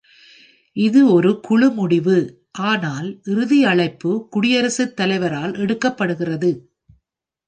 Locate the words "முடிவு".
1.69-2.15